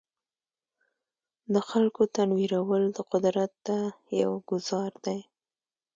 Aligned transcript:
د 1.53 1.55
خلکو 1.69 2.01
تنویرول 2.15 2.83
د 2.97 2.99
قدرت 3.11 3.51
ته 3.65 3.77
یو 4.21 4.31
ګوزار 4.49 4.91
دی. 5.05 5.19